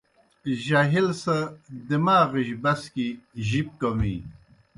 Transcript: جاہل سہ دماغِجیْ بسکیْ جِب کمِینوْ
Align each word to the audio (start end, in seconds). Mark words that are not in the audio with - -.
جاہل 0.65 1.07
سہ 1.21 1.37
دماغِجیْ 1.87 2.55
بسکیْ 2.63 3.07
جِب 3.47 3.67
کمِینوْ 3.79 4.29